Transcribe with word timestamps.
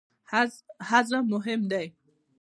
هضم 0.89 1.23
مهم 1.33 1.61
دی. 1.71 1.87